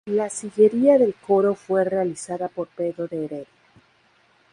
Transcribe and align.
La 0.07 0.31
sillería 0.31 0.97
del 0.97 1.13
coro 1.13 1.53
fue 1.53 1.83
realizada 1.83 2.47
por 2.47 2.67
Pedro 2.69 3.07
de 3.07 3.23
Heredia. 3.23 3.47